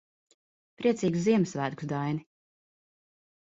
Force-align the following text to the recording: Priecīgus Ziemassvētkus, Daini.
Priecīgus 0.81 1.27
Ziemassvētkus, 1.29 1.91
Daini. 1.95 2.27